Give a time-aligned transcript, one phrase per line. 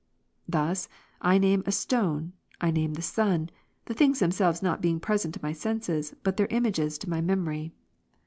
[0.49, 0.87] Thus,
[1.21, 3.51] I name a stone, I name the sun,
[3.85, 7.71] the things themselves not being present to my senses, but their images to my memory.